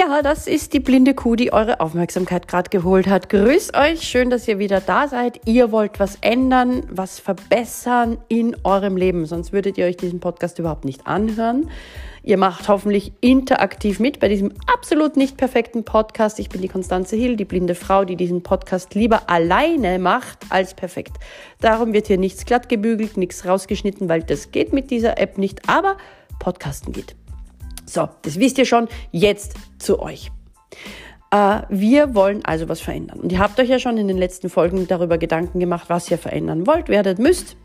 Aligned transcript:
Ja, 0.00 0.22
das 0.22 0.46
ist 0.46 0.72
die 0.72 0.80
blinde 0.80 1.12
Kuh, 1.12 1.36
die 1.36 1.52
eure 1.52 1.80
Aufmerksamkeit 1.80 2.48
gerade 2.48 2.70
geholt 2.70 3.06
hat. 3.06 3.28
Grüß 3.28 3.74
euch, 3.74 4.00
schön, 4.00 4.30
dass 4.30 4.48
ihr 4.48 4.58
wieder 4.58 4.80
da 4.80 5.08
seid. 5.08 5.42
Ihr 5.44 5.72
wollt 5.72 6.00
was 6.00 6.16
ändern, 6.22 6.84
was 6.88 7.20
verbessern 7.20 8.16
in 8.28 8.56
eurem 8.64 8.96
Leben, 8.96 9.26
sonst 9.26 9.52
würdet 9.52 9.76
ihr 9.76 9.84
euch 9.84 9.98
diesen 9.98 10.18
Podcast 10.18 10.58
überhaupt 10.58 10.86
nicht 10.86 11.06
anhören. 11.06 11.68
Ihr 12.22 12.38
macht 12.38 12.66
hoffentlich 12.68 13.12
interaktiv 13.20 14.00
mit 14.00 14.20
bei 14.20 14.28
diesem 14.28 14.54
absolut 14.74 15.18
nicht 15.18 15.36
perfekten 15.36 15.84
Podcast. 15.84 16.38
Ich 16.38 16.48
bin 16.48 16.62
die 16.62 16.68
Konstanze 16.68 17.16
Hill, 17.16 17.36
die 17.36 17.44
blinde 17.44 17.74
Frau, 17.74 18.06
die 18.06 18.16
diesen 18.16 18.42
Podcast 18.42 18.94
lieber 18.94 19.28
alleine 19.28 19.98
macht 19.98 20.46
als 20.48 20.72
perfekt. 20.72 21.18
Darum 21.60 21.92
wird 21.92 22.06
hier 22.06 22.16
nichts 22.16 22.46
glatt 22.46 22.70
gebügelt, 22.70 23.18
nichts 23.18 23.44
rausgeschnitten, 23.44 24.08
weil 24.08 24.22
das 24.22 24.50
geht 24.50 24.72
mit 24.72 24.90
dieser 24.90 25.18
App 25.18 25.36
nicht, 25.36 25.68
aber 25.68 25.98
Podcasten 26.38 26.94
geht. 26.94 27.19
So, 27.90 28.08
das 28.22 28.38
wisst 28.38 28.56
ihr 28.58 28.66
schon. 28.66 28.86
Jetzt 29.10 29.54
zu 29.80 30.00
euch. 30.00 30.30
Äh, 31.32 31.62
wir 31.68 32.14
wollen 32.14 32.44
also 32.44 32.68
was 32.68 32.80
verändern. 32.80 33.18
Und 33.18 33.32
ihr 33.32 33.40
habt 33.40 33.58
euch 33.58 33.68
ja 33.68 33.80
schon 33.80 33.98
in 33.98 34.06
den 34.06 34.16
letzten 34.16 34.48
Folgen 34.48 34.86
darüber 34.86 35.18
Gedanken 35.18 35.58
gemacht, 35.58 35.86
was 35.88 36.08
ihr 36.08 36.18
verändern 36.18 36.68
wollt, 36.68 36.88
werdet, 36.88 37.18
müsst. 37.18 37.56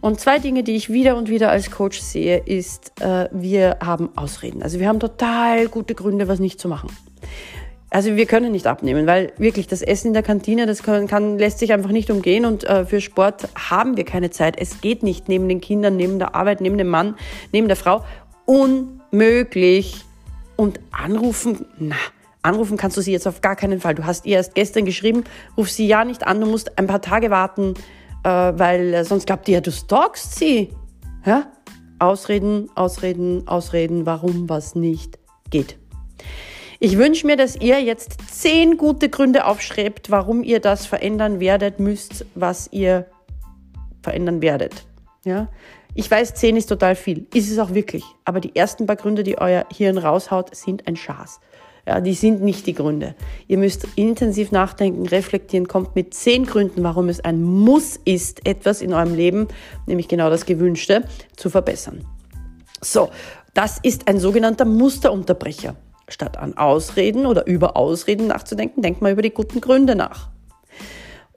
Und 0.00 0.20
zwei 0.20 0.38
Dinge, 0.38 0.62
die 0.62 0.76
ich 0.76 0.90
wieder 0.90 1.16
und 1.16 1.28
wieder 1.28 1.50
als 1.50 1.72
Coach 1.72 1.98
sehe, 1.98 2.38
ist, 2.38 2.92
äh, 3.00 3.28
wir 3.32 3.78
haben 3.82 4.10
Ausreden. 4.16 4.62
Also 4.62 4.78
wir 4.78 4.86
haben 4.86 5.00
total 5.00 5.66
gute 5.66 5.96
Gründe, 5.96 6.28
was 6.28 6.38
nicht 6.38 6.60
zu 6.60 6.68
machen. 6.68 6.88
Also 7.90 8.14
wir 8.14 8.26
können 8.26 8.52
nicht 8.52 8.68
abnehmen, 8.68 9.08
weil 9.08 9.32
wirklich 9.38 9.66
das 9.66 9.82
Essen 9.82 10.08
in 10.08 10.12
der 10.12 10.22
Kantine, 10.22 10.66
das 10.66 10.84
kann, 10.84 11.08
kann 11.08 11.38
lässt 11.38 11.58
sich 11.58 11.72
einfach 11.72 11.90
nicht 11.90 12.10
umgehen 12.10 12.44
und 12.44 12.62
äh, 12.62 12.84
für 12.84 13.00
Sport 13.00 13.48
haben 13.56 13.96
wir 13.96 14.04
keine 14.04 14.30
Zeit. 14.30 14.56
Es 14.60 14.80
geht 14.82 15.02
nicht 15.02 15.28
neben 15.28 15.48
den 15.48 15.60
Kindern, 15.60 15.96
neben 15.96 16.20
der 16.20 16.36
Arbeit, 16.36 16.60
neben 16.60 16.78
dem 16.78 16.88
Mann, 16.88 17.16
neben 17.50 17.66
der 17.66 17.76
Frau. 17.76 18.04
Unmöglich. 19.10 20.04
Und 20.56 20.80
anrufen, 20.90 21.66
na, 21.78 21.94
anrufen 22.42 22.76
kannst 22.76 22.96
du 22.96 23.00
sie 23.00 23.12
jetzt 23.12 23.28
auf 23.28 23.40
gar 23.40 23.54
keinen 23.54 23.80
Fall. 23.80 23.94
Du 23.94 24.04
hast 24.04 24.26
ihr 24.26 24.36
erst 24.36 24.54
gestern 24.54 24.84
geschrieben, 24.84 25.24
ruf 25.56 25.70
sie 25.70 25.86
ja 25.86 26.04
nicht 26.04 26.26
an, 26.26 26.40
du 26.40 26.46
musst 26.46 26.78
ein 26.78 26.88
paar 26.88 27.00
Tage 27.00 27.30
warten, 27.30 27.74
äh, 28.24 28.28
weil 28.28 29.04
sonst 29.04 29.26
glaubt 29.26 29.46
die 29.46 29.52
ja, 29.52 29.60
du 29.60 29.70
stalkst 29.70 30.34
sie. 30.34 30.70
Ja? 31.24 31.46
Ausreden, 32.00 32.68
Ausreden, 32.74 33.46
Ausreden, 33.46 34.04
warum 34.04 34.48
was 34.48 34.74
nicht 34.74 35.18
geht. 35.50 35.78
Ich 36.80 36.96
wünsche 36.96 37.26
mir, 37.26 37.36
dass 37.36 37.56
ihr 37.56 37.80
jetzt 37.80 38.18
zehn 38.30 38.76
gute 38.76 39.08
Gründe 39.08 39.46
aufschreibt, 39.46 40.10
warum 40.10 40.42
ihr 40.42 40.60
das 40.60 40.86
verändern 40.86 41.40
werdet, 41.40 41.80
müsst, 41.80 42.24
was 42.34 42.68
ihr 42.72 43.06
verändern 44.02 44.42
werdet. 44.42 44.86
Ja? 45.24 45.48
Ich 45.94 46.10
weiß, 46.10 46.34
zehn 46.34 46.56
ist 46.56 46.68
total 46.68 46.94
viel. 46.94 47.26
Ist 47.34 47.50
es 47.50 47.58
auch 47.58 47.74
wirklich. 47.74 48.04
Aber 48.24 48.40
die 48.40 48.54
ersten 48.54 48.86
paar 48.86 48.96
Gründe, 48.96 49.22
die 49.22 49.38
euer 49.38 49.66
Hirn 49.72 49.98
raushaut, 49.98 50.54
sind 50.54 50.86
ein 50.86 50.96
Schaß. 50.96 51.40
Ja, 51.86 52.02
die 52.02 52.12
sind 52.12 52.42
nicht 52.42 52.66
die 52.66 52.74
Gründe. 52.74 53.14
Ihr 53.46 53.56
müsst 53.56 53.88
intensiv 53.96 54.52
nachdenken, 54.52 55.06
reflektieren, 55.06 55.66
kommt 55.66 55.96
mit 55.96 56.12
zehn 56.12 56.44
Gründen, 56.44 56.84
warum 56.84 57.08
es 57.08 57.20
ein 57.20 57.42
Muss 57.42 57.98
ist, 58.04 58.46
etwas 58.46 58.82
in 58.82 58.92
eurem 58.92 59.14
Leben, 59.14 59.48
nämlich 59.86 60.06
genau 60.06 60.28
das 60.28 60.44
Gewünschte, 60.44 61.04
zu 61.34 61.48
verbessern. 61.48 62.04
So, 62.82 63.08
das 63.54 63.78
ist 63.82 64.06
ein 64.06 64.20
sogenannter 64.20 64.66
Musterunterbrecher. 64.66 65.76
Statt 66.08 66.36
an 66.36 66.56
Ausreden 66.58 67.24
oder 67.24 67.46
über 67.46 67.76
Ausreden 67.76 68.26
nachzudenken, 68.28 68.82
denkt 68.82 69.00
mal 69.00 69.12
über 69.12 69.22
die 69.22 69.32
guten 69.32 69.60
Gründe 69.60 69.96
nach. 69.96 70.28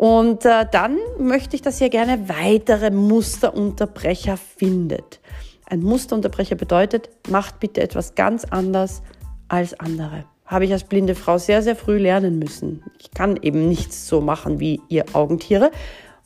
Und 0.00 0.46
äh, 0.46 0.64
dann 0.72 0.96
möchte 1.18 1.56
ich, 1.56 1.60
dass 1.60 1.78
ihr 1.78 1.90
gerne 1.90 2.30
weitere 2.30 2.90
Musterunterbrecher 2.90 4.38
findet. 4.38 5.20
Ein 5.66 5.80
Musterunterbrecher 5.80 6.56
bedeutet, 6.56 7.10
macht 7.28 7.60
bitte 7.60 7.82
etwas 7.82 8.14
ganz 8.14 8.46
anders 8.46 9.02
als 9.48 9.78
andere. 9.78 10.24
Habe 10.46 10.64
ich 10.64 10.72
als 10.72 10.84
blinde 10.84 11.14
Frau 11.14 11.36
sehr, 11.36 11.60
sehr 11.60 11.76
früh 11.76 11.98
lernen 11.98 12.38
müssen. 12.38 12.82
Ich 12.98 13.10
kann 13.10 13.38
eben 13.42 13.68
nichts 13.68 14.08
so 14.08 14.22
machen 14.22 14.58
wie 14.58 14.80
ihr 14.88 15.04
Augentiere. 15.12 15.70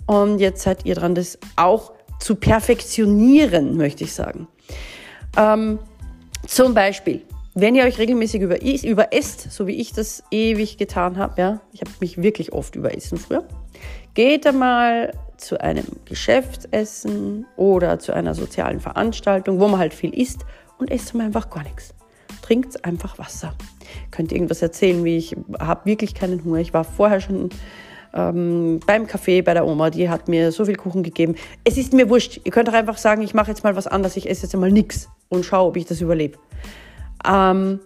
Und 0.06 0.38
jetzt 0.38 0.62
seid 0.62 0.86
ihr 0.86 0.94
dran, 0.94 1.16
das 1.16 1.36
auch 1.56 1.94
zu 2.20 2.36
perfektionieren, 2.36 3.76
möchte 3.76 4.04
ich 4.04 4.12
sagen. 4.12 4.46
Ähm, 5.36 5.80
zum 6.46 6.74
Beispiel, 6.74 7.22
wenn 7.54 7.76
ihr 7.76 7.84
euch 7.84 7.98
regelmäßig 7.98 8.42
über, 8.42 8.60
überesst, 8.62 9.52
so 9.52 9.66
wie 9.66 9.80
ich 9.80 9.92
das 9.92 10.24
ewig 10.30 10.76
getan 10.76 11.16
habe, 11.16 11.40
ja, 11.40 11.60
ich 11.72 11.80
habe 11.80 11.90
mich 12.00 12.20
wirklich 12.20 12.52
oft 12.52 12.74
überessen 12.74 13.16
früher, 13.16 13.46
geht 14.14 14.46
einmal 14.46 15.12
zu 15.36 15.60
einem 15.60 15.84
Geschäftsessen 16.04 17.46
oder 17.56 17.98
zu 17.98 18.12
einer 18.12 18.34
sozialen 18.34 18.80
Veranstaltung, 18.80 19.60
wo 19.60 19.68
man 19.68 19.78
halt 19.78 19.94
viel 19.94 20.12
isst 20.14 20.44
und 20.78 20.90
esst 20.90 21.14
mal 21.14 21.26
einfach 21.26 21.50
gar 21.50 21.62
nichts. 21.62 21.94
Trinkt 22.42 22.84
einfach 22.84 23.18
Wasser. 23.18 23.54
Könnt 24.10 24.32
ihr 24.32 24.36
irgendwas 24.36 24.60
erzählen, 24.60 25.04
wie 25.04 25.16
ich 25.16 25.36
habe 25.58 25.86
wirklich 25.86 26.14
keinen 26.14 26.44
Hunger. 26.44 26.58
Ich 26.58 26.74
war 26.74 26.84
vorher 26.84 27.20
schon 27.20 27.50
ähm, 28.14 28.80
beim 28.86 29.04
Café 29.04 29.42
bei 29.42 29.54
der 29.54 29.66
Oma, 29.66 29.90
die 29.90 30.08
hat 30.08 30.28
mir 30.28 30.52
so 30.52 30.64
viel 30.64 30.76
Kuchen 30.76 31.02
gegeben. 31.02 31.36
Es 31.64 31.76
ist 31.76 31.92
mir 31.92 32.08
wurscht. 32.08 32.40
Ihr 32.44 32.52
könnt 32.52 32.68
auch 32.68 32.74
einfach 32.74 32.98
sagen, 32.98 33.22
ich 33.22 33.34
mache 33.34 33.50
jetzt 33.50 33.64
mal 33.64 33.76
was 33.76 33.86
anderes, 33.86 34.16
ich 34.16 34.28
esse 34.28 34.42
jetzt 34.42 34.54
einmal 34.54 34.72
nichts 34.72 35.08
und 35.28 35.44
schaue, 35.44 35.68
ob 35.68 35.76
ich 35.76 35.86
das 35.86 36.00
überlebe 36.00 36.38
ähm, 37.28 37.80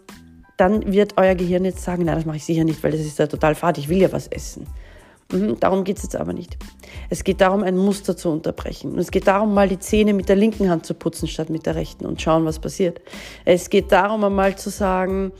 dann 0.56 0.92
wird 0.92 1.14
euer 1.16 1.34
Gehirn 1.34 1.64
jetzt 1.64 1.82
sagen, 1.84 2.04
nein, 2.04 2.16
das 2.16 2.26
mache 2.26 2.36
ich 2.36 2.44
sicher 2.44 2.64
nicht, 2.64 2.82
weil 2.82 2.92
das 2.92 3.00
ist 3.00 3.18
ja 3.18 3.26
total 3.26 3.54
fad, 3.54 3.78
ich 3.78 3.88
will 3.88 3.98
ja 3.98 4.12
was 4.12 4.26
essen. 4.26 4.66
Mhm, 5.30 5.60
darum 5.60 5.84
geht 5.84 5.98
es 5.98 6.04
jetzt 6.04 6.16
aber 6.16 6.32
nicht. 6.32 6.56
Es 7.10 7.22
geht 7.22 7.40
darum, 7.40 7.62
ein 7.62 7.76
Muster 7.76 8.16
zu 8.16 8.30
unterbrechen. 8.30 8.92
Und 8.92 8.98
es 8.98 9.10
geht 9.10 9.26
darum, 9.26 9.54
mal 9.54 9.68
die 9.68 9.78
Zähne 9.78 10.14
mit 10.14 10.28
der 10.28 10.36
linken 10.36 10.70
Hand 10.70 10.86
zu 10.86 10.94
putzen 10.94 11.28
statt 11.28 11.50
mit 11.50 11.66
der 11.66 11.74
rechten 11.74 12.06
und 12.06 12.20
schauen, 12.20 12.44
was 12.44 12.58
passiert. 12.58 13.00
Es 13.44 13.70
geht 13.70 13.92
darum, 13.92 14.24
einmal 14.24 14.56
zu 14.56 14.70
sagen, 14.70 15.32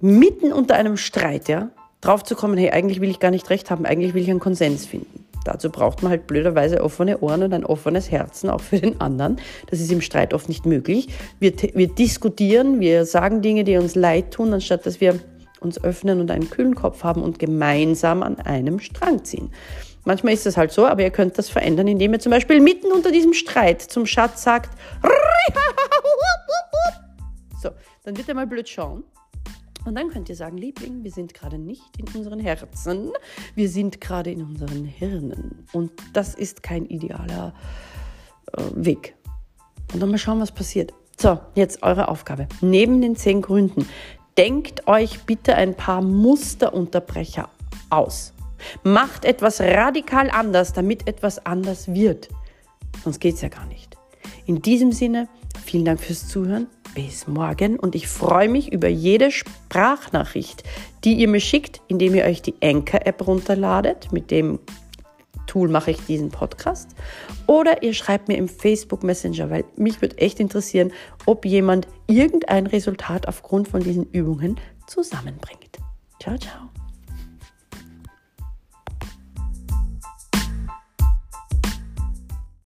mitten 0.00 0.52
unter 0.52 0.74
einem 0.74 0.96
Streit, 0.96 1.48
ja, 1.48 1.70
drauf 2.00 2.24
zu 2.24 2.34
kommen, 2.34 2.58
hey, 2.58 2.70
eigentlich 2.70 3.00
will 3.00 3.10
ich 3.10 3.20
gar 3.20 3.30
nicht 3.30 3.48
recht 3.50 3.70
haben, 3.70 3.86
eigentlich 3.86 4.14
will 4.14 4.22
ich 4.22 4.30
einen 4.30 4.40
Konsens 4.40 4.86
finden. 4.86 5.19
Dazu 5.44 5.70
braucht 5.70 6.02
man 6.02 6.10
halt 6.10 6.26
blöderweise 6.26 6.82
offene 6.82 7.20
Ohren 7.20 7.42
und 7.42 7.54
ein 7.54 7.64
offenes 7.64 8.10
Herzen, 8.10 8.50
auch 8.50 8.60
für 8.60 8.78
den 8.78 9.00
anderen. 9.00 9.36
Das 9.70 9.80
ist 9.80 9.90
im 9.90 10.00
Streit 10.00 10.34
oft 10.34 10.48
nicht 10.48 10.66
möglich. 10.66 11.08
Wir, 11.38 11.52
wir 11.74 11.88
diskutieren, 11.88 12.80
wir 12.80 13.06
sagen 13.06 13.42
Dinge, 13.42 13.64
die 13.64 13.76
uns 13.76 13.94
leid 13.94 14.32
tun, 14.32 14.52
anstatt 14.52 14.86
dass 14.86 15.00
wir 15.00 15.18
uns 15.60 15.82
öffnen 15.82 16.20
und 16.20 16.30
einen 16.30 16.50
kühlen 16.50 16.74
Kopf 16.74 17.04
haben 17.04 17.22
und 17.22 17.38
gemeinsam 17.38 18.22
an 18.22 18.38
einem 18.38 18.80
Strang 18.80 19.24
ziehen. 19.24 19.50
Manchmal 20.04 20.32
ist 20.32 20.46
das 20.46 20.56
halt 20.56 20.72
so, 20.72 20.86
aber 20.86 21.02
ihr 21.02 21.10
könnt 21.10 21.36
das 21.36 21.50
verändern, 21.50 21.86
indem 21.86 22.14
ihr 22.14 22.20
zum 22.20 22.30
Beispiel 22.30 22.60
mitten 22.60 22.90
unter 22.90 23.12
diesem 23.12 23.34
Streit 23.34 23.82
zum 23.82 24.06
Schatz 24.06 24.42
sagt, 24.42 24.70
so, 27.62 27.68
dann 28.04 28.16
wird 28.16 28.28
er 28.28 28.34
mal 28.34 28.46
blöd 28.46 28.68
schauen 28.68 29.04
und 29.84 29.94
dann 29.94 30.08
könnt 30.10 30.28
ihr 30.28 30.36
sagen, 30.36 30.56
Liebling, 30.58 31.04
wir 31.04 31.10
sind 31.10 31.34
gerade 31.34 31.58
nicht 31.58 31.98
in 31.98 32.06
unseren 32.16 32.40
Herzen, 32.40 33.12
wir 33.54 33.68
sind 33.68 34.00
gerade 34.00 34.30
in 34.30 34.42
unseren 34.42 34.84
Hirnen. 34.84 35.66
Und 35.72 35.90
das 36.12 36.34
ist 36.34 36.62
kein 36.62 36.86
idealer 36.86 37.54
äh, 38.52 38.62
Weg. 38.74 39.14
Und 39.92 40.00
dann 40.00 40.10
mal 40.10 40.18
schauen, 40.18 40.40
was 40.40 40.52
passiert. 40.52 40.92
So, 41.18 41.38
jetzt 41.54 41.82
eure 41.82 42.08
Aufgabe. 42.08 42.48
Neben 42.60 43.00
den 43.00 43.16
zehn 43.16 43.42
Gründen, 43.42 43.86
denkt 44.36 44.86
euch 44.86 45.24
bitte 45.24 45.54
ein 45.54 45.74
paar 45.74 46.02
Musterunterbrecher 46.02 47.48
aus. 47.88 48.32
Macht 48.84 49.24
etwas 49.24 49.60
radikal 49.60 50.30
anders, 50.30 50.72
damit 50.72 51.08
etwas 51.08 51.44
anders 51.44 51.92
wird. 51.92 52.28
Sonst 53.02 53.20
geht 53.20 53.36
es 53.36 53.40
ja 53.40 53.48
gar 53.48 53.66
nicht. 53.66 53.96
In 54.44 54.60
diesem 54.62 54.92
Sinne, 54.92 55.28
vielen 55.64 55.84
Dank 55.84 56.00
fürs 56.00 56.28
Zuhören 56.28 56.68
bis 56.94 57.26
morgen 57.26 57.78
und 57.78 57.94
ich 57.94 58.08
freue 58.08 58.48
mich 58.48 58.72
über 58.72 58.88
jede 58.88 59.30
Sprachnachricht, 59.30 60.64
die 61.04 61.14
ihr 61.14 61.28
mir 61.28 61.40
schickt, 61.40 61.80
indem 61.88 62.14
ihr 62.14 62.24
euch 62.24 62.42
die 62.42 62.54
Anchor-App 62.62 63.26
runterladet. 63.26 64.12
Mit 64.12 64.30
dem 64.30 64.58
Tool 65.46 65.68
mache 65.68 65.90
ich 65.90 66.00
diesen 66.06 66.30
Podcast. 66.30 66.90
Oder 67.46 67.82
ihr 67.82 67.94
schreibt 67.94 68.28
mir 68.28 68.36
im 68.36 68.48
Facebook 68.48 69.02
Messenger, 69.02 69.50
weil 69.50 69.64
mich 69.76 70.00
würde 70.00 70.18
echt 70.18 70.38
interessieren, 70.38 70.92
ob 71.26 71.44
jemand 71.44 71.88
irgendein 72.06 72.66
Resultat 72.66 73.26
aufgrund 73.26 73.68
von 73.68 73.82
diesen 73.82 74.04
Übungen 74.12 74.56
zusammenbringt. 74.86 75.78
Ciao, 76.20 76.36
ciao. 76.38 76.79